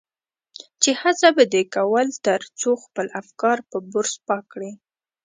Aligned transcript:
چې 0.81 0.89
هڅه 1.01 1.27
به 1.35 1.43
دې 1.53 1.63
کول 1.75 2.07
تر 2.25 2.39
څو 2.59 2.71
خپل 2.83 3.07
افکار 3.21 3.57
په 3.69 3.77
برس 3.91 4.15
پاک 4.27 4.43
کړي. 4.53 4.71